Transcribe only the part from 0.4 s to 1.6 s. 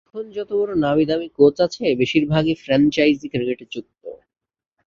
বড় নামীদামি কোচ